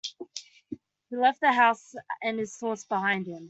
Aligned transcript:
He 1.09 1.15
left 1.15 1.41
the 1.41 1.51
house 1.53 1.93
and 2.23 2.39
his 2.39 2.55
thoughts 2.57 2.83
behind 2.85 3.27
him. 3.27 3.39